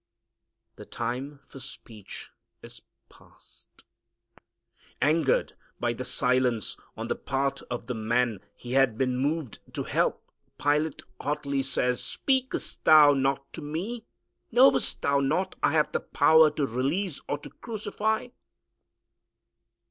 The 0.77 0.85
time 0.87 1.41
for 1.45 1.59
speech 1.59 2.31
is 2.63 2.81
past. 3.07 3.83
Angered 4.99 5.55
by 5.79 5.93
the 5.93 6.03
silence 6.03 6.75
on 6.97 7.07
the 7.07 7.15
part 7.15 7.61
of 7.69 7.85
the 7.85 7.93
man 7.93 8.39
he 8.55 8.71
had 8.71 8.97
been 8.97 9.15
moved 9.15 9.59
to 9.73 9.83
help, 9.83 10.27
Pilate 10.57 11.03
hotly 11.19 11.61
says, 11.61 12.03
"Speakest 12.03 12.83
Thou 12.83 13.13
not 13.13 13.53
to 13.53 13.61
Me? 13.61 14.03
Knowest 14.51 15.03
Thou 15.03 15.19
not 15.19 15.55
I 15.61 15.73
have 15.73 15.91
the 15.91 15.99
power 15.99 16.49
to 16.49 16.65
release 16.65 17.21
or 17.29 17.37
to 17.37 17.51
crucify?" 17.51 18.29